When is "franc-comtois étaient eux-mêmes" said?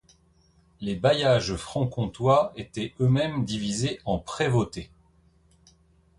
1.57-3.45